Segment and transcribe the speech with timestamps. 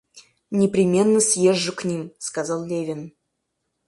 [0.49, 3.13] Непременно съезжу к ним,— сказал Левин.